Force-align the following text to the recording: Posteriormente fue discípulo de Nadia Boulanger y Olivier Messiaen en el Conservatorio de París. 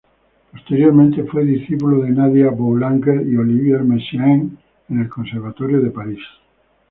Posteriormente 0.51 1.25
fue 1.25 1.45
discípulo 1.45 2.01
de 2.01 2.09
Nadia 2.09 2.49
Boulanger 2.49 3.21
y 3.21 3.35
Olivier 3.37 3.83
Messiaen 3.83 4.57
en 4.89 4.99
el 4.99 5.07
Conservatorio 5.07 5.79
de 5.79 5.91
París. 5.91 6.17